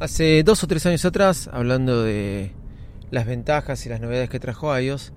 Hace 0.00 0.42
dos 0.44 0.62
o 0.62 0.66
tres 0.66 0.86
años 0.86 1.04
atrás, 1.04 1.50
hablando 1.52 2.02
de 2.02 2.52
las 3.10 3.26
ventajas 3.26 3.84
y 3.84 3.88
las 3.88 4.00
novedades 4.00 4.30
que 4.30 4.38
trajo 4.38 4.76
iOS, 4.78 5.12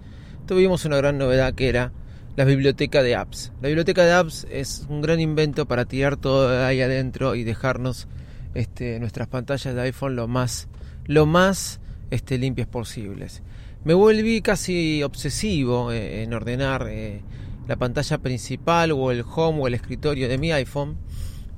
tuvimos 0.47 0.85
una 0.85 0.97
gran 0.97 1.17
novedad 1.17 1.53
que 1.53 1.69
era 1.69 1.91
la 2.35 2.45
biblioteca 2.45 3.03
de 3.03 3.15
apps. 3.15 3.51
La 3.61 3.67
biblioteca 3.67 4.03
de 4.03 4.13
apps 4.13 4.47
es 4.49 4.85
un 4.89 5.01
gran 5.01 5.19
invento 5.19 5.67
para 5.67 5.85
tirar 5.85 6.17
todo 6.17 6.65
ahí 6.65 6.81
adentro 6.81 7.35
y 7.35 7.43
dejarnos 7.43 8.07
este, 8.53 8.99
nuestras 8.99 9.27
pantallas 9.27 9.75
de 9.75 9.81
iPhone 9.81 10.15
lo 10.15 10.27
más, 10.27 10.67
lo 11.05 11.25
más 11.25 11.79
este, 12.09 12.37
limpias 12.37 12.67
posibles. 12.67 13.43
Me 13.83 13.93
volví 13.93 14.41
casi 14.41 15.03
obsesivo 15.03 15.91
eh, 15.91 16.23
en 16.23 16.33
ordenar 16.33 16.87
eh, 16.89 17.21
la 17.67 17.75
pantalla 17.75 18.17
principal 18.17 18.91
o 18.91 19.11
el 19.11 19.23
home 19.23 19.61
o 19.61 19.67
el 19.67 19.73
escritorio 19.73 20.27
de 20.27 20.37
mi 20.37 20.51
iPhone 20.51 20.97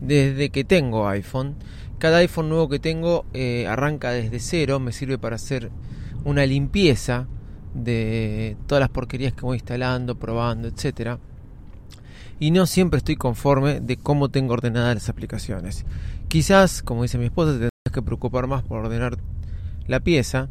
desde 0.04 0.50
que 0.50 0.64
tengo 0.64 1.08
iPhone. 1.08 1.56
Cada 1.98 2.18
iPhone 2.18 2.50
nuevo 2.50 2.70
que 2.70 2.80
tengo 2.80 3.26
eh, 3.34 3.66
arranca 3.68 4.12
desde 4.12 4.40
cero, 4.40 4.80
me 4.80 4.92
sirve 4.92 5.18
para 5.18 5.38
hacer 5.38 5.72
una 6.26 6.46
limpieza 6.46 7.28
de 7.74 8.58
todas 8.68 8.82
las 8.82 8.90
porquerías 8.90 9.34
que 9.34 9.42
voy 9.42 9.58
instalando, 9.58 10.16
probando, 10.16 10.68
etcétera. 10.68 11.20
Y 12.40 12.52
no 12.52 12.66
siempre 12.66 12.98
estoy 12.98 13.16
conforme 13.16 13.80
de 13.80 13.98
cómo 13.98 14.30
tengo 14.30 14.54
ordenadas 14.54 14.96
las 14.96 15.10
aplicaciones. 15.10 15.86
Quizás, 16.28 16.84
como 16.84 17.04
dice 17.04 17.18
mi 17.18 17.26
esposa, 17.26 17.52
te 17.52 17.70
tendrás 17.70 17.94
que 17.94 18.02
preocupar 18.02 18.48
más 18.48 18.64
por 18.64 18.80
ordenar 18.80 19.18
la 19.88 20.02
pieza 20.02 20.50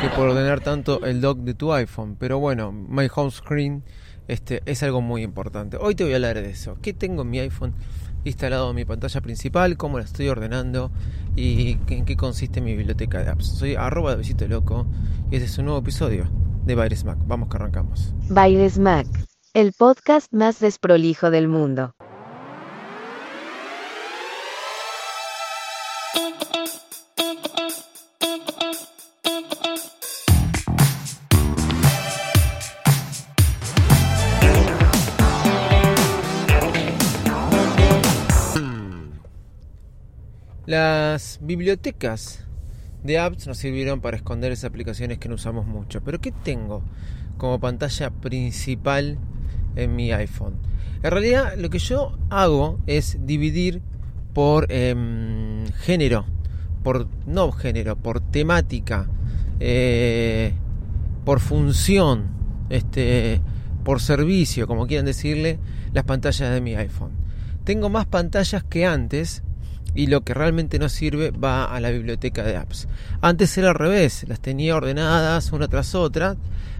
que 0.00 0.08
por 0.10 0.28
ordenar 0.28 0.60
tanto 0.60 1.04
el 1.04 1.20
dock 1.20 1.38
de 1.40 1.54
tu 1.54 1.72
iPhone. 1.72 2.16
Pero 2.18 2.38
bueno, 2.38 2.70
My 2.72 3.08
Home 3.14 3.30
Screen 3.30 3.82
este, 4.28 4.62
es 4.66 4.82
algo 4.82 5.00
muy 5.00 5.22
importante. 5.22 5.76
Hoy 5.76 5.94
te 5.94 6.04
voy 6.04 6.12
a 6.12 6.16
hablar 6.16 6.36
de 6.36 6.50
eso. 6.50 6.78
¿Qué 6.80 6.92
tengo 6.92 7.22
en 7.22 7.30
mi 7.30 7.40
iPhone 7.40 7.74
instalado 8.24 8.70
en 8.70 8.76
mi 8.76 8.84
pantalla 8.84 9.20
principal? 9.20 9.76
¿Cómo 9.76 9.98
la 9.98 10.04
estoy 10.04 10.28
ordenando? 10.28 10.92
¿Y 11.34 11.78
en 11.88 12.04
qué 12.04 12.16
consiste 12.16 12.60
mi 12.60 12.76
biblioteca 12.76 13.24
de 13.24 13.30
apps? 13.30 13.46
Soy 13.46 13.74
arroba 13.74 14.12
de 14.12 14.18
Visito 14.18 14.46
Loco 14.46 14.86
y 15.30 15.36
este 15.36 15.46
es 15.46 15.58
un 15.58 15.64
nuevo 15.64 15.80
episodio 15.80 16.30
de 16.64 16.74
Baires 16.74 17.04
Mac. 17.04 17.18
Vamos 17.26 17.48
que 17.48 17.56
arrancamos. 17.56 18.14
Baires 18.28 18.78
Mac, 18.78 19.06
el 19.54 19.72
podcast 19.72 20.32
más 20.32 20.60
desprolijo 20.60 21.30
del 21.30 21.48
mundo. 21.48 21.94
Las 40.68 41.38
bibliotecas 41.40 42.44
de 43.02 43.18
apps 43.18 43.46
nos 43.46 43.56
sirvieron 43.56 44.02
para 44.02 44.18
esconder 44.18 44.52
esas 44.52 44.66
aplicaciones 44.66 45.16
que 45.16 45.30
no 45.30 45.36
usamos 45.36 45.64
mucho. 45.64 46.02
Pero 46.02 46.20
¿qué 46.20 46.30
tengo 46.30 46.82
como 47.38 47.58
pantalla 47.58 48.10
principal 48.10 49.16
en 49.76 49.96
mi 49.96 50.12
iPhone? 50.12 50.56
En 51.02 51.10
realidad 51.10 51.54
lo 51.56 51.70
que 51.70 51.78
yo 51.78 52.18
hago 52.28 52.80
es 52.86 53.16
dividir 53.24 53.80
por 54.34 54.70
em, 54.70 55.64
género, 55.72 56.26
por 56.82 57.08
no 57.26 57.50
género, 57.50 57.96
por 57.96 58.20
temática, 58.20 59.08
eh, 59.60 60.52
por 61.24 61.40
función, 61.40 62.26
este, 62.68 63.40
por 63.84 64.02
servicio, 64.02 64.66
como 64.66 64.86
quieran 64.86 65.06
decirle, 65.06 65.58
las 65.94 66.04
pantallas 66.04 66.52
de 66.52 66.60
mi 66.60 66.74
iPhone. 66.74 67.12
Tengo 67.64 67.88
más 67.88 68.04
pantallas 68.04 68.64
que 68.64 68.84
antes 68.84 69.42
y 69.98 70.06
lo 70.06 70.20
que 70.20 70.32
realmente 70.32 70.78
no 70.78 70.88
sirve 70.88 71.32
va 71.32 71.64
a 71.64 71.80
la 71.80 71.90
biblioteca 71.90 72.44
de 72.44 72.54
apps. 72.54 72.86
Antes 73.20 73.58
era 73.58 73.70
al 73.70 73.74
revés, 73.74 74.24
las 74.28 74.38
tenía 74.38 74.76
ordenadas 74.76 75.50
una 75.50 75.66
tras 75.66 75.96
otra, 75.96 76.36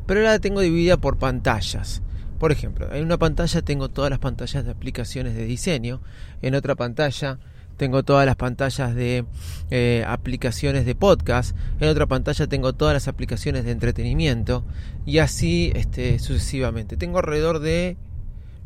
pero 0.06 0.20
ahora 0.20 0.34
la 0.34 0.38
tengo 0.38 0.60
dividida 0.60 0.98
por 0.98 1.18
pantallas. 1.18 2.00
Por 2.38 2.52
ejemplo, 2.52 2.94
en 2.94 3.04
una 3.04 3.18
pantalla 3.18 3.60
tengo 3.62 3.88
todas 3.88 4.10
las 4.10 4.20
pantallas 4.20 4.64
de 4.64 4.70
aplicaciones 4.70 5.34
de 5.34 5.46
diseño, 5.46 6.00
en 6.42 6.54
otra 6.54 6.76
pantalla 6.76 7.40
tengo 7.76 8.04
todas 8.04 8.24
las 8.24 8.36
pantallas 8.36 8.94
de 8.94 9.24
eh, 9.72 10.04
aplicaciones 10.06 10.86
de 10.86 10.94
podcast, 10.94 11.56
en 11.80 11.88
otra 11.88 12.06
pantalla 12.06 12.46
tengo 12.46 12.72
todas 12.72 12.94
las 12.94 13.08
aplicaciones 13.08 13.64
de 13.64 13.72
entretenimiento 13.72 14.64
y 15.06 15.18
así 15.18 15.72
este, 15.74 16.20
sucesivamente. 16.20 16.96
Tengo 16.96 17.18
alrededor 17.18 17.58
de 17.58 17.96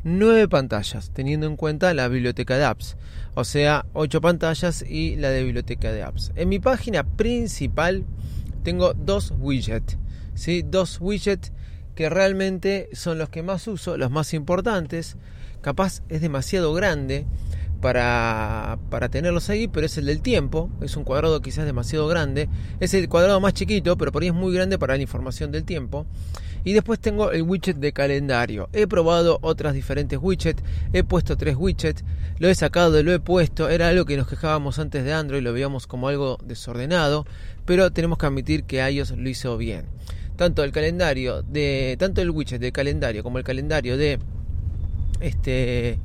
nueve 0.04 0.48
pantallas, 0.48 1.10
teniendo 1.12 1.46
en 1.46 1.56
cuenta 1.56 1.94
la 1.94 2.08
biblioteca 2.08 2.56
de 2.56 2.64
apps, 2.64 2.96
o 3.34 3.44
sea, 3.44 3.86
ocho 3.92 4.20
pantallas 4.20 4.82
y 4.82 5.16
la 5.16 5.30
de 5.30 5.44
biblioteca 5.44 5.92
de 5.92 6.02
apps. 6.02 6.32
En 6.36 6.48
mi 6.48 6.58
página 6.58 7.04
principal 7.04 8.04
tengo 8.62 8.94
dos 8.94 9.32
widgets, 9.38 9.98
¿sí? 10.34 10.62
dos 10.62 10.98
widgets 11.00 11.52
que 11.94 12.08
realmente 12.08 12.88
son 12.92 13.18
los 13.18 13.28
que 13.28 13.42
más 13.42 13.66
uso, 13.68 13.96
los 13.96 14.10
más 14.10 14.34
importantes. 14.34 15.16
Capaz 15.60 16.02
es 16.08 16.20
demasiado 16.20 16.72
grande 16.72 17.26
para, 17.80 18.78
para 18.90 19.08
tenerlos 19.08 19.50
ahí, 19.50 19.68
pero 19.68 19.86
es 19.86 19.98
el 19.98 20.06
del 20.06 20.22
tiempo. 20.22 20.70
Es 20.80 20.96
un 20.96 21.04
cuadrado 21.04 21.40
quizás 21.42 21.66
demasiado 21.66 22.08
grande. 22.08 22.48
Es 22.80 22.94
el 22.94 23.08
cuadrado 23.08 23.40
más 23.40 23.52
chiquito, 23.52 23.96
pero 23.96 24.10
por 24.10 24.22
ahí 24.22 24.28
es 24.28 24.34
muy 24.34 24.54
grande 24.54 24.78
para 24.78 24.96
la 24.96 25.02
información 25.02 25.52
del 25.52 25.64
tiempo. 25.64 26.06
Y 26.64 26.72
después 26.72 27.00
tengo 27.00 27.32
el 27.32 27.42
widget 27.42 27.76
de 27.76 27.92
calendario. 27.92 28.68
He 28.72 28.86
probado 28.86 29.38
otras 29.42 29.74
diferentes 29.74 30.18
widgets. 30.20 30.62
He 30.92 31.02
puesto 31.02 31.36
tres 31.36 31.56
widgets. 31.56 32.04
Lo 32.38 32.48
he 32.48 32.54
sacado, 32.54 33.02
lo 33.02 33.12
he 33.12 33.20
puesto. 33.20 33.68
Era 33.68 33.88
algo 33.88 34.04
que 34.04 34.16
nos 34.16 34.28
quejábamos 34.28 34.78
antes 34.78 35.04
de 35.04 35.12
Android. 35.12 35.42
Lo 35.42 35.52
veíamos 35.52 35.86
como 35.86 36.08
algo 36.08 36.38
desordenado. 36.44 37.26
Pero 37.64 37.90
tenemos 37.90 38.18
que 38.18 38.26
admitir 38.26 38.64
que 38.64 38.88
iOS 38.88 39.12
lo 39.12 39.28
hizo 39.28 39.56
bien. 39.56 39.86
Tanto 40.36 40.64
el 40.64 40.72
calendario 40.72 41.42
de. 41.42 41.96
Tanto 41.98 42.20
el 42.20 42.30
widget 42.30 42.60
de 42.60 42.72
calendario 42.72 43.22
como 43.22 43.38
el 43.38 43.44
calendario 43.44 43.96
de. 43.96 44.18
Este 45.20 45.98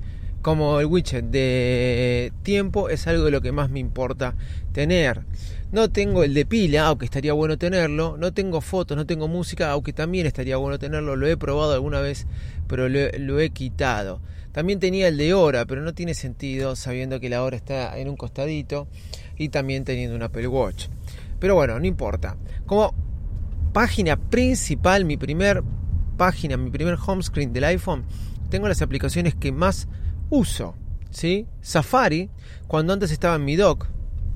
como 0.47 0.79
el 0.79 0.85
widget 0.85 1.25
de 1.25 2.31
tiempo 2.44 2.88
es 2.88 3.06
algo 3.07 3.25
de 3.25 3.31
lo 3.31 3.41
que 3.41 3.51
más 3.51 3.69
me 3.69 3.79
importa 3.79 4.35
tener. 4.72 5.24
No 5.69 5.89
tengo 5.89 6.23
el 6.23 6.33
de 6.33 6.45
pila, 6.45 6.88
aunque 6.88 7.05
estaría 7.05 7.33
bueno 7.33 7.57
tenerlo. 7.57 8.16
No 8.17 8.33
tengo 8.33 8.61
fotos, 8.61 8.95
no 8.95 9.05
tengo 9.05 9.28
música, 9.28 9.72
aunque 9.72 9.91
también 9.91 10.25
estaría 10.25 10.55
bueno 10.55 10.79
tenerlo. 10.79 11.17
Lo 11.17 11.28
he 11.28 11.35
probado 11.35 11.73
alguna 11.73 12.00
vez, 12.00 12.25
pero 12.67 12.88
lo, 12.88 13.39
he 13.39 13.50
quitado. 13.50 14.22
También 14.53 14.79
tenía 14.79 15.09
el 15.09 15.17
de 15.17 15.33
hora, 15.33 15.66
pero 15.66 15.81
no 15.81 15.94
tiene 15.94 16.13
sentido 16.13 16.75
sabiendo 16.77 17.19
que 17.19 17.29
la 17.29 17.44
hora 17.44 17.57
está 17.57 17.97
en 17.97 18.07
un 18.07 18.16
costadito 18.16 18.88
y 19.38 19.50
también 19.50 19.83
teniendo 19.83 20.16
un 20.16 20.23
Apple 20.23 20.47
Watch. 20.47 20.88
Pero 21.39 21.56
bueno, 21.56 21.77
no 21.77 21.85
importa. 21.85 22.38
Como 22.66 22.94
página 23.73 24.16
principal, 24.16 25.03
mi 25.03 25.17
primer 25.17 25.63
página, 26.17 26.56
mi 26.56 26.72
primer 26.72 26.97
home 27.06 27.22
screen 27.22 27.51
del 27.51 27.66
iPhone, 27.66 28.06
tengo 28.50 28.69
las 28.69 28.81
aplicaciones 28.81 29.35
que 29.35 29.51
más 29.51 29.88
uso, 30.29 30.75
¿sí? 31.11 31.45
Safari, 31.61 32.29
cuando 32.67 32.94
antes 32.94 33.12
estaba 33.12 33.36
en 33.36 33.45
mi 33.45 33.57
dock, 33.57 33.88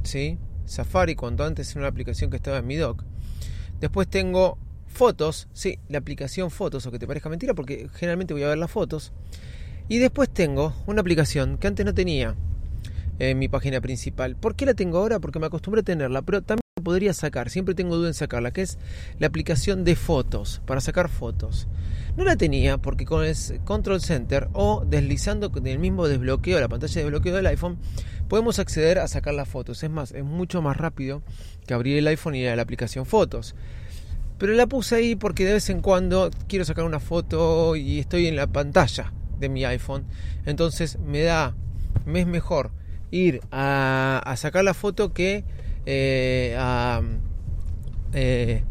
¿sí? 0.03 0.37
Safari, 0.65 1.15
cuando 1.15 1.43
antes 1.43 1.71
era 1.71 1.81
una 1.81 1.87
aplicación 1.87 2.29
que 2.29 2.37
estaba 2.37 2.57
en 2.57 2.67
mi 2.67 2.75
dock. 2.75 3.03
Después 3.79 4.07
tengo 4.07 4.57
fotos, 4.87 5.47
sí, 5.53 5.79
la 5.89 5.97
aplicación 5.97 6.51
fotos, 6.51 6.85
o 6.85 6.91
que 6.91 6.99
te 6.99 7.07
parezca 7.07 7.29
mentira, 7.29 7.53
porque 7.53 7.89
generalmente 7.93 8.33
voy 8.33 8.43
a 8.43 8.49
ver 8.49 8.57
las 8.57 8.71
fotos. 8.71 9.11
Y 9.87 9.97
después 9.97 10.29
tengo 10.29 10.73
una 10.85 11.01
aplicación 11.01 11.57
que 11.57 11.67
antes 11.67 11.85
no 11.85 11.93
tenía 11.93 12.35
en 13.19 13.37
mi 13.39 13.47
página 13.47 13.81
principal. 13.81 14.35
¿Por 14.35 14.55
qué 14.55 14.65
la 14.65 14.73
tengo 14.73 14.97
ahora? 14.97 15.19
Porque 15.19 15.39
me 15.39 15.47
acostumbré 15.47 15.81
a 15.81 15.83
tenerla, 15.83 16.21
pero 16.21 16.41
también 16.41 16.60
podría 16.81 17.13
sacar, 17.13 17.49
siempre 17.49 17.75
tengo 17.75 17.95
duda 17.95 18.07
en 18.07 18.13
sacarla, 18.13 18.51
que 18.51 18.61
es 18.61 18.77
la 19.19 19.27
aplicación 19.27 19.83
de 19.83 19.95
fotos, 19.95 20.61
para 20.65 20.81
sacar 20.81 21.09
fotos. 21.09 21.67
No 22.17 22.23
la 22.23 22.35
tenía 22.35 22.77
porque 22.77 23.05
con 23.05 23.23
el 23.23 23.35
Control 23.63 24.01
Center 24.01 24.49
o 24.53 24.83
deslizando 24.85 25.51
con 25.51 25.67
el 25.67 25.79
mismo 25.79 26.07
desbloqueo, 26.07 26.59
la 26.59 26.67
pantalla 26.67 26.93
de 26.93 27.01
desbloqueo 27.03 27.35
del 27.35 27.47
iPhone, 27.47 27.77
podemos 28.27 28.59
acceder 28.59 28.99
a 28.99 29.07
sacar 29.07 29.33
las 29.33 29.47
fotos. 29.47 29.83
Es 29.83 29.89
más, 29.89 30.11
es 30.11 30.23
mucho 30.23 30.61
más 30.61 30.77
rápido 30.77 31.21
que 31.65 31.73
abrir 31.73 31.97
el 31.97 32.07
iPhone 32.07 32.35
y 32.35 32.41
ir 32.41 32.49
a 32.49 32.55
la 32.55 32.63
aplicación 32.63 33.05
fotos. 33.05 33.55
Pero 34.37 34.53
la 34.53 34.67
puse 34.67 34.95
ahí 34.95 35.15
porque 35.15 35.45
de 35.45 35.53
vez 35.53 35.69
en 35.69 35.81
cuando 35.81 36.31
quiero 36.47 36.65
sacar 36.65 36.83
una 36.83 36.99
foto 36.99 37.75
y 37.75 37.99
estoy 37.99 38.27
en 38.27 38.35
la 38.35 38.47
pantalla 38.47 39.13
de 39.39 39.49
mi 39.49 39.63
iPhone. 39.65 40.05
Entonces 40.45 40.97
me 40.99 41.21
da 41.21 41.55
me 42.05 42.21
es 42.21 42.27
mejor 42.27 42.71
ir 43.11 43.41
a, 43.51 44.33
sacar 44.37 44.63
la 44.63 44.73
foto 44.73 45.13
que 45.13 45.43
eh, 45.85 46.57
eh, 48.13 48.63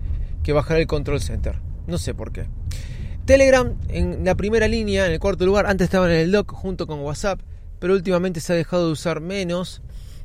que 0.42 0.52
bajar 0.52 0.78
el 0.78 0.86
control 0.86 1.20
center. 1.20 1.56
No 1.86 1.98
sé 1.98 2.14
por 2.14 2.32
qué. 2.32 2.46
Telegram 3.24 3.76
en 3.88 4.24
la 4.24 4.34
primera 4.34 4.66
línea, 4.68 5.06
en 5.06 5.12
el 5.12 5.20
cuarto 5.20 5.46
lugar, 5.46 5.66
antes 5.66 5.84
estaba 5.86 6.12
en 6.12 6.18
el 6.18 6.32
dock 6.32 6.52
junto 6.52 6.86
con 6.86 7.00
WhatsApp, 7.00 7.40
pero 7.78 7.94
últimamente 7.94 8.40
se 8.40 8.52
ha 8.52 8.56
dejado 8.56 8.86
de 8.86 8.92
usar 8.92 9.20
menos. 9.20 9.82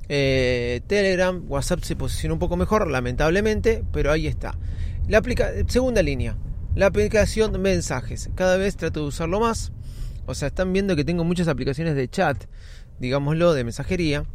Eh, 0.08 0.82
Telegram, 0.88 1.44
WhatsApp 1.48 1.82
se 1.84 1.96
posiciona 1.96 2.34
un 2.34 2.40
poco 2.40 2.58
mejor, 2.58 2.90
lamentablemente, 2.90 3.84
pero 3.92 4.12
ahí 4.12 4.28
está. 4.28 4.58
La 5.08 5.22
segunda 5.68 6.02
línea, 6.02 6.38
la 6.76 6.88
aplicación 6.88 7.62
mensajes. 7.62 8.30
Cada 8.36 8.58
vez 8.58 8.76
trato 8.76 9.02
de 9.02 9.08
usarlo 9.08 9.40
más. 9.40 9.72
O 10.26 10.34
sea, 10.34 10.48
están 10.48 10.74
viendo 10.74 10.96
que 10.96 11.04
tengo 11.04 11.24
muchas 11.24 11.48
aplicaciones 11.48 11.96
de 11.96 12.08
chat, 12.08 12.46
digámoslo, 13.00 13.54
de 13.54 13.64
mensajería. 13.64 14.26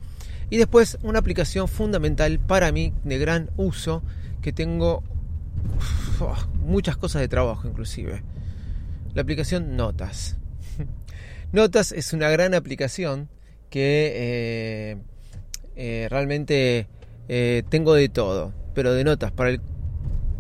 Y 0.50 0.56
después 0.56 0.98
una 1.02 1.20
aplicación 1.20 1.68
fundamental 1.68 2.40
para 2.40 2.72
mí, 2.72 2.92
de 3.04 3.18
gran 3.18 3.50
uso, 3.56 4.02
que 4.42 4.52
tengo 4.52 5.02
muchas 6.64 6.96
cosas 6.96 7.22
de 7.22 7.28
trabajo 7.28 7.68
inclusive. 7.68 8.22
La 9.14 9.22
aplicación 9.22 9.76
Notas. 9.76 10.36
Notas 11.52 11.92
es 11.92 12.12
una 12.12 12.28
gran 12.30 12.54
aplicación 12.54 13.28
que 13.70 14.12
eh, 14.14 14.96
eh, 15.76 16.08
realmente 16.10 16.88
eh, 17.28 17.62
tengo 17.68 17.94
de 17.94 18.08
todo, 18.08 18.52
pero 18.74 18.92
de 18.92 19.04
notas 19.04 19.32
para 19.32 19.56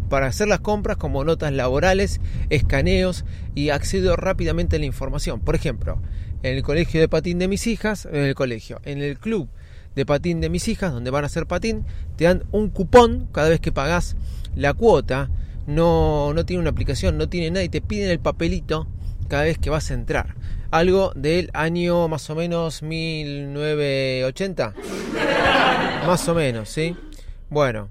para 0.08 0.26
hacer 0.26 0.48
las 0.48 0.58
compras 0.58 0.96
como 0.96 1.22
notas 1.22 1.52
laborales, 1.52 2.20
escaneos 2.50 3.24
y 3.54 3.70
accedo 3.70 4.16
rápidamente 4.16 4.74
a 4.74 4.78
la 4.80 4.86
información. 4.86 5.38
Por 5.38 5.54
ejemplo, 5.54 6.02
en 6.42 6.56
el 6.56 6.64
colegio 6.64 7.00
de 7.00 7.08
patín 7.08 7.38
de 7.38 7.46
mis 7.46 7.68
hijas, 7.68 8.06
en 8.06 8.16
el 8.16 8.34
colegio, 8.34 8.80
en 8.84 9.00
el 9.00 9.20
club 9.20 9.48
de 9.94 10.06
patín 10.06 10.40
de 10.40 10.48
mis 10.48 10.68
hijas, 10.68 10.92
donde 10.92 11.10
van 11.10 11.24
a 11.24 11.26
hacer 11.26 11.46
patín, 11.46 11.84
te 12.16 12.24
dan 12.24 12.44
un 12.52 12.70
cupón 12.70 13.28
cada 13.32 13.48
vez 13.48 13.60
que 13.60 13.72
pagas 13.72 14.16
la 14.54 14.74
cuota. 14.74 15.30
No, 15.66 16.32
no 16.34 16.44
tiene 16.44 16.60
una 16.60 16.70
aplicación, 16.70 17.18
no 17.18 17.28
tiene 17.28 17.50
nada 17.50 17.64
y 17.64 17.68
te 17.68 17.80
piden 17.80 18.10
el 18.10 18.18
papelito 18.18 18.86
cada 19.28 19.44
vez 19.44 19.58
que 19.58 19.70
vas 19.70 19.90
a 19.90 19.94
entrar. 19.94 20.34
Algo 20.70 21.12
del 21.14 21.50
año 21.52 22.08
más 22.08 22.28
o 22.30 22.34
menos 22.34 22.82
1980. 22.82 24.74
más 26.06 26.28
o 26.28 26.34
menos, 26.34 26.68
¿sí? 26.68 26.96
Bueno, 27.48 27.88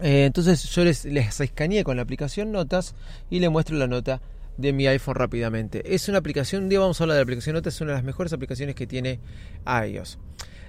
eh, 0.00 0.24
entonces 0.26 0.62
yo 0.70 0.84
les, 0.84 1.04
les 1.04 1.40
escaneé 1.40 1.84
con 1.84 1.96
la 1.96 2.02
aplicación 2.02 2.52
Notas 2.52 2.94
y 3.30 3.40
le 3.40 3.48
muestro 3.48 3.76
la 3.76 3.86
nota 3.86 4.20
de 4.56 4.72
mi 4.72 4.86
iPhone 4.86 5.14
rápidamente. 5.14 5.94
Es 5.94 6.08
una 6.08 6.18
aplicación, 6.18 6.64
un 6.64 6.68
día 6.68 6.80
vamos 6.80 7.00
a 7.00 7.04
hablar 7.04 7.14
de 7.16 7.20
la 7.20 7.24
aplicación 7.24 7.54
Notas, 7.54 7.74
es 7.74 7.80
una 7.80 7.92
de 7.92 7.98
las 7.98 8.04
mejores 8.04 8.32
aplicaciones 8.32 8.74
que 8.74 8.86
tiene 8.86 9.20
iOS. 9.66 10.18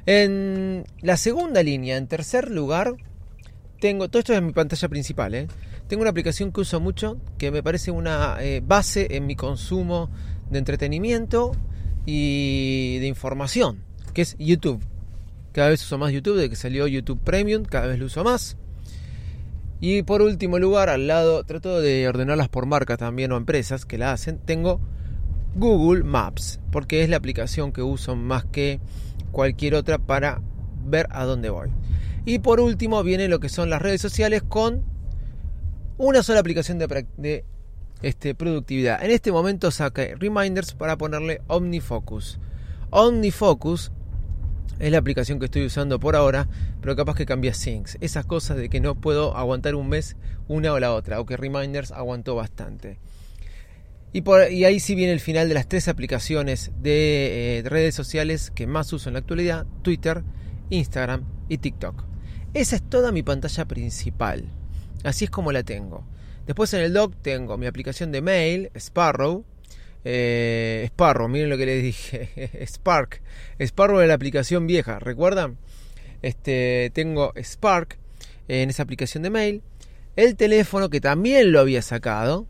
En 0.07 0.85
la 1.01 1.17
segunda 1.17 1.61
línea, 1.61 1.97
en 1.97 2.07
tercer 2.07 2.49
lugar, 2.49 2.95
tengo, 3.81 4.07
todo 4.07 4.19
esto 4.19 4.33
es 4.33 4.41
mi 4.41 4.53
pantalla 4.53 4.87
principal, 4.87 5.35
¿eh? 5.35 5.47
tengo 5.89 5.99
una 5.99 6.11
aplicación 6.11 6.53
que 6.53 6.61
uso 6.61 6.79
mucho, 6.79 7.17
que 7.37 7.51
me 7.51 7.61
parece 7.61 7.91
una 7.91 8.37
eh, 8.39 8.61
base 8.65 9.17
en 9.17 9.27
mi 9.27 9.35
consumo 9.35 10.09
de 10.49 10.59
entretenimiento 10.59 11.51
y 12.05 12.99
de 12.99 13.07
información, 13.07 13.83
que 14.13 14.21
es 14.21 14.37
YouTube. 14.39 14.81
Cada 15.51 15.67
vez 15.67 15.83
uso 15.83 15.97
más 15.97 16.13
YouTube, 16.13 16.37
de 16.37 16.49
que 16.49 16.55
salió 16.55 16.87
YouTube 16.87 17.19
Premium, 17.19 17.65
cada 17.65 17.87
vez 17.87 17.99
lo 17.99 18.05
uso 18.05 18.23
más. 18.23 18.55
Y 19.81 20.03
por 20.03 20.21
último 20.21 20.57
lugar, 20.57 20.87
al 20.87 21.07
lado, 21.07 21.43
trato 21.43 21.81
de 21.81 22.07
ordenarlas 22.07 22.47
por 22.47 22.65
marca 22.65 22.95
también 22.95 23.33
o 23.33 23.35
empresas 23.35 23.85
que 23.85 23.97
la 23.97 24.13
hacen, 24.13 24.39
tengo 24.39 24.79
Google 25.55 26.05
Maps, 26.05 26.61
porque 26.71 27.03
es 27.03 27.09
la 27.09 27.17
aplicación 27.17 27.73
que 27.73 27.81
uso 27.81 28.15
más 28.15 28.45
que 28.45 28.79
cualquier 29.31 29.75
otra 29.75 29.97
para 29.97 30.41
ver 30.85 31.07
a 31.11 31.25
dónde 31.25 31.49
voy. 31.49 31.69
Y 32.25 32.39
por 32.39 32.59
último 32.59 33.03
viene 33.03 33.27
lo 33.27 33.39
que 33.39 33.49
son 33.49 33.69
las 33.69 33.81
redes 33.81 34.01
sociales 34.01 34.43
con 34.43 34.83
una 35.97 36.23
sola 36.23 36.39
aplicación 36.39 36.77
de, 36.77 37.45
este, 38.01 38.35
productividad. 38.35 39.03
En 39.03 39.11
este 39.11 39.31
momento 39.31 39.71
saqué 39.71 40.15
reminders 40.15 40.73
para 40.73 40.97
ponerle 40.97 41.41
OmniFocus. 41.47 42.39
OmniFocus 42.89 43.91
es 44.79 44.91
la 44.91 44.99
aplicación 44.99 45.39
que 45.39 45.45
estoy 45.45 45.65
usando 45.65 45.99
por 45.99 46.15
ahora, 46.15 46.47
pero 46.81 46.95
capaz 46.95 47.15
que 47.15 47.25
cambia 47.25 47.53
Syncs. 47.53 47.97
Esas 48.01 48.25
cosas 48.25 48.57
de 48.57 48.69
que 48.69 48.79
no 48.79 48.95
puedo 48.95 49.35
aguantar 49.35 49.75
un 49.75 49.89
mes 49.89 50.15
una 50.47 50.73
o 50.73 50.79
la 50.79 50.93
otra, 50.93 51.19
o 51.19 51.25
que 51.25 51.37
Reminders 51.37 51.91
aguantó 51.91 52.35
bastante. 52.35 52.99
Y, 54.13 54.63
ahí 54.63 54.79
sí 54.79 54.95
viene 54.95 55.13
el 55.13 55.19
final 55.19 55.47
de 55.47 55.53
las 55.53 55.67
tres 55.67 55.87
aplicaciones 55.87 56.71
de, 56.81 57.59
eh, 57.59 57.63
redes 57.69 57.93
sociales 57.93 58.51
que 58.51 58.65
más 58.65 58.91
uso 58.93 59.09
en 59.09 59.13
la 59.13 59.19
actualidad, 59.19 59.67
Twitter, 59.81 60.23
Instagram 60.69 61.25
y 61.49 61.59
TikTok. 61.59 62.03
Esa 62.53 62.77
es 62.77 62.89
toda 62.89 63.11
mi 63.11 63.21
pantalla 63.21 63.65
principal. 63.65 64.45
Así 65.03 65.25
es 65.25 65.31
como 65.31 65.51
la 65.51 65.63
tengo. 65.63 66.07
Después 66.45 66.73
en 66.73 66.81
el 66.81 66.93
dock 66.93 67.13
tengo 67.21 67.57
mi 67.57 67.67
aplicación 67.67 68.11
de 68.11 68.21
mail, 68.21 68.71
Sparrow, 68.75 69.45
eh, 70.09 70.83
Sparrow, 70.85 71.27
miren 71.27 71.49
lo 71.49 71.57
que 71.57 71.65
les 71.65 71.83
dije. 71.83 72.29
Spark. 72.65 73.21
Sparrow 73.59 73.99
es 73.99 74.07
la 74.07 74.13
aplicación 74.13 74.65
vieja, 74.65 74.99
¿recuerdan? 74.99 75.57
Este, 76.21 76.91
tengo 76.93 77.33
Spark 77.35 77.97
en 78.47 78.69
esa 78.69 78.83
aplicación 78.83 79.23
de 79.23 79.29
mail. 79.29 79.61
El 80.15 80.35
teléfono 80.37 80.89
que 80.89 81.01
también 81.01 81.51
lo 81.51 81.59
había 81.59 81.81
sacado. 81.81 82.47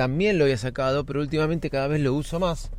También 0.00 0.38
lo 0.38 0.44
había 0.44 0.56
sacado, 0.56 1.04
pero 1.04 1.20
últimamente 1.20 1.68
cada 1.68 1.86
vez 1.86 2.00
lo 2.00 2.14
uso 2.14 2.40
más. 2.40 2.70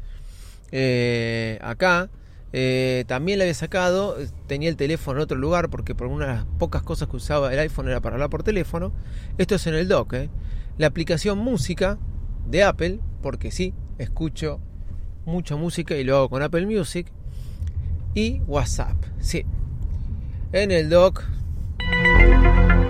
Eh, 0.71 1.59
acá. 1.61 2.09
Eh, 2.51 3.05
también 3.07 3.37
lo 3.37 3.43
había 3.43 3.53
sacado, 3.53 4.17
tenía 4.47 4.69
el 4.69 4.75
teléfono 4.75 5.19
en 5.19 5.23
otro 5.25 5.37
lugar 5.37 5.69
porque 5.69 5.93
por 5.93 6.07
una 6.07 6.25
de 6.25 6.33
las 6.33 6.45
pocas 6.57 6.81
cosas 6.81 7.09
que 7.09 7.17
usaba 7.17 7.53
el 7.53 7.59
iPhone 7.59 7.89
era 7.89 8.01
para 8.01 8.15
hablar 8.15 8.31
por 8.31 8.41
teléfono. 8.41 8.91
Esto 9.37 9.53
es 9.53 9.67
en 9.67 9.75
el 9.75 9.87
dock. 9.87 10.15
La 10.79 10.87
aplicación 10.87 11.37
música 11.37 11.99
de 12.47 12.63
Apple, 12.63 12.99
porque 13.21 13.51
sí, 13.51 13.75
escucho 13.99 14.59
mucha 15.23 15.55
música 15.55 15.95
y 15.97 16.03
lo 16.03 16.17
hago 16.17 16.29
con 16.29 16.41
Apple 16.41 16.65
Music. 16.65 17.05
Y 18.15 18.39
WhatsApp, 18.47 18.97
sí. 19.19 19.45
En 20.53 20.71
el 20.71 20.89
dock 20.89 21.23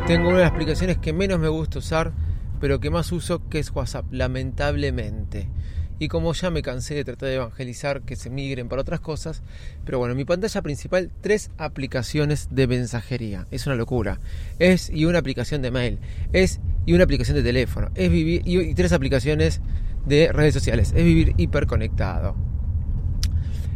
tengo 0.07 0.29
una 0.29 0.37
de 0.37 0.43
las 0.45 0.53
aplicaciones 0.53 0.99
que 0.99 1.11
menos 1.11 1.37
me 1.37 1.49
gusta 1.49 1.79
usar, 1.79 2.13
pero 2.61 2.79
que 2.79 2.91
más 2.91 3.11
uso, 3.11 3.49
que 3.49 3.59
es 3.59 3.71
WhatsApp, 3.71 4.05
lamentablemente. 4.11 5.49
Y 5.97 6.07
como 6.07 6.33
ya 6.33 6.49
me 6.49 6.61
cansé 6.61 6.95
de 6.95 7.03
tratar 7.03 7.29
de 7.29 7.35
evangelizar 7.35 8.03
que 8.03 8.15
se 8.15 8.29
migren 8.29 8.69
para 8.69 8.83
otras 8.83 9.01
cosas, 9.01 9.43
pero 9.83 9.99
bueno, 9.99 10.15
mi 10.15 10.25
pantalla 10.25 10.61
principal, 10.61 11.11
tres 11.21 11.51
aplicaciones 11.57 12.49
de 12.51 12.67
mensajería. 12.67 13.47
Es 13.51 13.65
una 13.65 13.75
locura. 13.75 14.19
Es 14.57 14.89
y 14.89 15.05
una 15.05 15.19
aplicación 15.19 15.61
de 15.61 15.71
mail. 15.71 15.99
Es 16.33 16.59
y 16.85 16.93
una 16.93 17.03
aplicación 17.03 17.35
de 17.35 17.43
teléfono. 17.43 17.89
Es 17.95 18.11
vivir 18.11 18.43
y 18.45 18.73
tres 18.73 18.93
aplicaciones 18.93 19.61
de 20.05 20.31
redes 20.31 20.53
sociales. 20.53 20.93
Es 20.95 21.03
vivir 21.03 21.33
hiperconectado. 21.37 22.35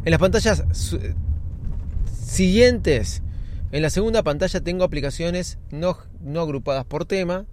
En 0.04 0.12
las 0.12 0.20
pantallas 0.20 0.64
siguientes, 2.28 3.24
en 3.72 3.82
la 3.82 3.90
segunda 3.90 4.24
pantalla 4.24 4.62
tengo 4.62 4.84
aplicaciones 4.84 5.58
no, 5.72 5.98
no 6.22 6.42
agrupadas 6.42 6.86
por 6.86 7.06
tema, 7.06 7.46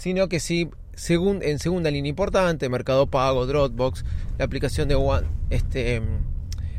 sino 0.00 0.30
que 0.30 0.40
sí 0.40 0.70
según, 0.94 1.42
en 1.42 1.58
segunda 1.58 1.90
línea 1.90 2.08
importante, 2.08 2.70
Mercado 2.70 3.06
Pago, 3.06 3.44
Dropbox, 3.44 4.02
la 4.38 4.46
aplicación 4.46 4.88
de 4.88 4.94
One, 4.94 5.26
este, 5.50 6.00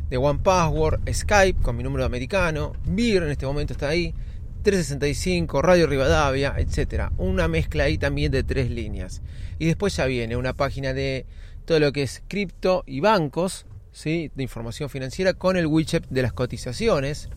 de 0.09 0.17
One 0.17 0.39
Password, 0.43 1.01
Skype 1.11 1.61
con 1.61 1.77
mi 1.77 1.83
número 1.83 2.03
americano, 2.03 2.73
Beer 2.83 3.21
en 3.21 3.29
este 3.29 3.45
momento 3.45 3.73
está 3.73 3.89
ahí, 3.89 4.15
365, 4.63 5.61
Radio 5.61 5.85
Rivadavia, 5.85 6.55
etcétera. 6.57 7.11
Una 7.19 7.47
mezcla 7.47 7.83
ahí 7.83 7.99
también 7.99 8.31
de 8.31 8.43
tres 8.43 8.71
líneas. 8.71 9.21
Y 9.59 9.67
después 9.67 9.95
ya 9.95 10.05
viene 10.05 10.35
una 10.35 10.53
página 10.53 10.91
de 10.93 11.27
todo 11.65 11.79
lo 11.79 11.91
que 11.91 12.01
es 12.01 12.23
cripto 12.27 12.83
y 12.87 13.01
bancos, 13.01 13.67
¿sí? 13.91 14.31
de 14.33 14.41
información 14.41 14.89
financiera, 14.89 15.33
con 15.35 15.57
el 15.57 15.67
widget 15.67 16.07
de 16.09 16.23
las 16.23 16.33
cotizaciones. 16.33 17.29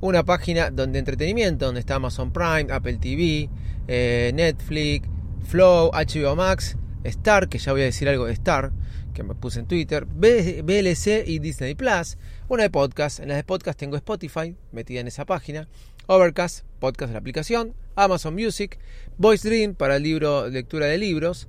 Una 0.00 0.22
página 0.22 0.70
donde 0.70 1.00
entretenimiento, 1.00 1.66
donde 1.66 1.80
está 1.80 1.96
Amazon 1.96 2.32
Prime, 2.32 2.68
Apple 2.70 2.98
TV, 2.98 3.48
eh, 3.88 4.30
Netflix, 4.34 5.08
Flow, 5.46 5.90
HBO 5.90 6.36
Max, 6.36 6.76
Star, 7.04 7.48
que 7.48 7.58
ya 7.58 7.72
voy 7.72 7.80
a 7.80 7.84
decir 7.86 8.08
algo 8.08 8.26
de 8.26 8.34
Star, 8.34 8.70
que 9.14 9.22
me 9.22 9.34
puse 9.34 9.60
en 9.60 9.66
Twitter, 9.66 10.04
BLC 10.04 11.24
y 11.26 11.38
Disney 11.38 11.74
Plus. 11.74 12.18
Una 12.48 12.62
de 12.62 12.70
podcast. 12.70 13.18
En 13.18 13.28
las 13.28 13.36
de 13.36 13.44
podcast 13.44 13.78
tengo 13.78 13.96
Spotify, 13.96 14.54
metida 14.70 15.00
en 15.00 15.08
esa 15.08 15.24
página. 15.24 15.68
Overcast, 16.06 16.64
podcast 16.78 17.08
de 17.08 17.14
la 17.14 17.18
aplicación. 17.18 17.74
Amazon 17.96 18.34
Music. 18.34 18.78
Voice 19.16 19.48
Dream 19.48 19.74
para 19.74 19.96
el 19.96 20.04
libro, 20.04 20.48
lectura 20.48 20.86
de 20.86 20.98
libros. 20.98 21.48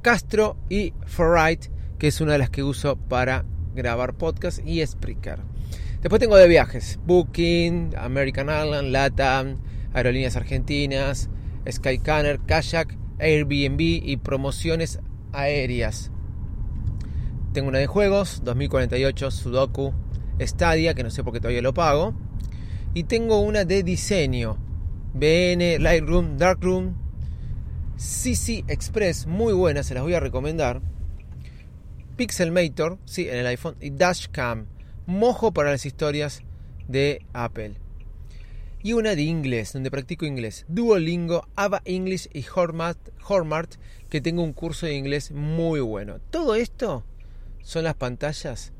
Castro 0.00 0.56
y 0.70 0.94
Forwrite, 1.06 1.70
que 1.98 2.06
es 2.08 2.20
una 2.20 2.32
de 2.32 2.38
las 2.38 2.50
que 2.50 2.62
uso 2.62 2.96
para 2.96 3.44
grabar 3.74 4.14
podcast. 4.14 4.66
Y 4.66 4.84
Spreaker. 4.86 5.40
Después 6.00 6.20
tengo 6.20 6.36
de 6.36 6.48
viajes. 6.48 6.98
Booking, 7.04 7.94
American 7.98 8.48
Airlines, 8.48 8.90
LATAM, 8.90 9.58
Aerolíneas 9.92 10.36
Argentinas, 10.36 11.28
Skycanner, 11.68 12.40
Kayak, 12.40 12.96
Airbnb 13.18 13.80
y 13.80 14.16
promociones 14.16 15.00
aéreas. 15.32 16.10
Tengo 17.52 17.68
una 17.68 17.78
de 17.78 17.86
juegos, 17.86 18.42
2048, 18.44 19.30
Sudoku, 19.30 19.92
Stadia, 20.40 20.94
que 20.94 21.02
no 21.02 21.10
sé 21.10 21.24
por 21.24 21.32
qué 21.32 21.40
todavía 21.40 21.62
lo 21.62 21.74
pago. 21.74 22.14
Y 22.94 23.04
tengo 23.04 23.40
una 23.40 23.64
de 23.64 23.82
diseño. 23.82 24.56
BN, 25.14 25.78
Lightroom, 25.80 26.36
Darkroom, 26.36 26.94
CC 27.96 28.64
Express, 28.68 29.26
muy 29.26 29.52
buena, 29.52 29.82
se 29.82 29.94
las 29.94 30.02
voy 30.02 30.14
a 30.14 30.20
recomendar. 30.20 30.80
Pixelmator, 32.16 32.98
sí, 33.04 33.28
en 33.28 33.38
el 33.38 33.46
iPhone. 33.46 33.76
Y 33.80 33.90
Dashcam, 33.90 34.66
mojo 35.06 35.52
para 35.52 35.70
las 35.70 35.84
historias 35.84 36.42
de 36.86 37.26
Apple. 37.32 37.74
Y 38.82 38.94
una 38.94 39.14
de 39.14 39.22
inglés, 39.22 39.74
donde 39.74 39.90
practico 39.90 40.24
inglés. 40.24 40.64
Duolingo, 40.68 41.46
Ava 41.54 41.82
English 41.84 42.28
y 42.32 42.44
Hormart, 42.54 43.74
que 44.08 44.20
tengo 44.20 44.42
un 44.42 44.54
curso 44.54 44.86
de 44.86 44.94
inglés 44.94 45.32
muy 45.32 45.80
bueno. 45.80 46.18
Todo 46.30 46.54
esto 46.54 47.04
son 47.62 47.84
las 47.84 47.94
pantallas 47.94 48.72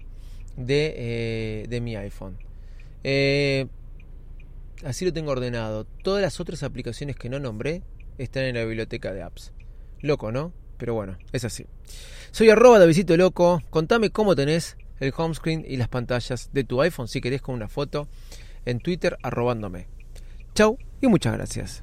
de, 0.57 0.95
eh, 0.97 1.67
de 1.69 1.81
mi 1.83 1.97
iPhone. 1.97 2.39
Eh, 3.05 3.67
así 4.85 5.05
lo 5.05 5.13
tengo 5.13 5.33
ordenado. 5.33 5.85
Todas 5.85 6.23
las 6.23 6.41
otras 6.41 6.63
aplicaciones 6.63 7.17
que 7.17 7.29
no 7.29 7.39
nombré 7.39 7.83
están 8.17 8.45
en 8.45 8.55
la 8.55 8.65
biblioteca 8.65 9.13
de 9.13 9.23
apps. 9.23 9.53
Loco, 10.01 10.33
¿no? 10.33 10.55
Pero 10.79 10.95
bueno, 10.95 11.19
es 11.33 11.45
así. 11.45 11.67
Soy 12.31 12.49
arroba 12.49 12.79
de 12.79 12.87
visito 12.87 13.17
loco. 13.19 13.63
Contame 13.69 14.11
cómo 14.11 14.35
tenés 14.35 14.79
el 14.99 15.13
home 15.15 15.35
screen 15.35 15.65
y 15.67 15.77
las 15.77 15.89
pantallas 15.89 16.51
de 16.53 16.65
tu 16.65 16.81
iPhone 16.81 17.09
si 17.09 17.21
querés 17.21 17.43
con 17.43 17.55
una 17.55 17.69
foto 17.69 18.09
en 18.65 18.81
Twitter 18.81 19.19
arrobándome. 19.23 19.87
Chau 20.55 20.79
y 21.01 21.07
muchas 21.07 21.35
gracias. 21.35 21.83